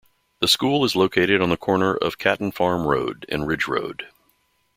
[0.39, 4.07] The school is located on the corner of Caton Farm Road and Ridge Road.